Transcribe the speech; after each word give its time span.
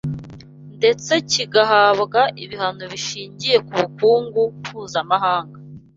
ndetse 0.77 1.11
kigahabwa 1.31 2.21
ibihano 2.43 2.83
bishingiye 2.93 3.57
ku 3.65 3.73
bukungu 3.81 4.41
mpuzamahanga 4.61 5.57